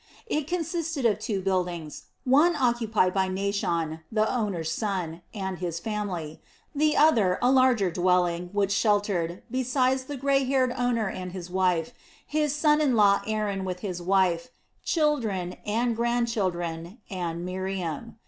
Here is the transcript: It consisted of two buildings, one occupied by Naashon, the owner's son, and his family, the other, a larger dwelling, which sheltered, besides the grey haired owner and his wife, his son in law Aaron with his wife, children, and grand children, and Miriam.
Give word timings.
It 0.25 0.47
consisted 0.47 1.05
of 1.05 1.19
two 1.19 1.43
buildings, 1.43 2.05
one 2.23 2.55
occupied 2.55 3.13
by 3.13 3.27
Naashon, 3.27 3.99
the 4.11 4.27
owner's 4.35 4.71
son, 4.71 5.21
and 5.31 5.59
his 5.59 5.79
family, 5.79 6.41
the 6.73 6.97
other, 6.97 7.37
a 7.39 7.51
larger 7.51 7.91
dwelling, 7.91 8.49
which 8.51 8.71
sheltered, 8.71 9.43
besides 9.51 10.05
the 10.05 10.17
grey 10.17 10.43
haired 10.43 10.73
owner 10.75 11.07
and 11.07 11.33
his 11.33 11.51
wife, 11.51 11.93
his 12.25 12.55
son 12.55 12.81
in 12.81 12.95
law 12.95 13.21
Aaron 13.27 13.63
with 13.63 13.81
his 13.81 14.01
wife, 14.01 14.49
children, 14.83 15.57
and 15.67 15.95
grand 15.95 16.27
children, 16.29 16.97
and 17.11 17.45
Miriam. 17.45 18.17